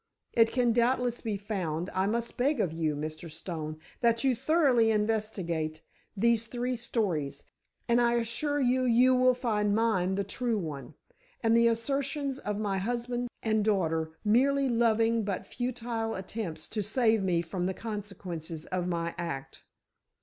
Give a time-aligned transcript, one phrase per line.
[0.33, 1.91] It can doubtless be found.
[1.93, 3.29] I must beg of you, Mr.
[3.29, 5.83] Stone, that you thoroughly investigate
[6.17, 7.43] these three stories,
[7.87, 10.95] and I assure you you will find mine the true one,
[11.43, 17.21] and the assertions of my husband and daughter merely loving but futile attempts to save
[17.21, 19.65] me from the consequences of my act."